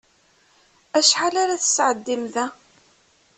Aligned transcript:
Acḥal 0.97 1.35
ara 1.43 1.61
tesɛeddim 1.61 2.23
da? 2.33 2.45